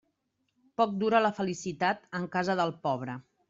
Poc 0.81 0.95
dura 1.03 1.21
la 1.27 1.31
felicitat 1.41 2.11
en 2.21 2.29
casa 2.39 2.61
del 2.65 2.77
pobre. 2.89 3.21